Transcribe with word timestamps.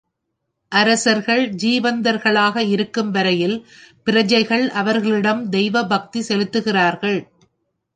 அரசர்கள் 0.71 1.43
ஜீவந்தர்களாக 1.55 2.63
இருக்கும் 2.67 3.11
வரையில் 3.11 3.55
பிரஜைகள் 4.03 4.69
அவர்களிடம் 4.81 5.49
தேவபக்தி 5.49 6.21
செலுத்துகிறார்கள். 6.27 7.19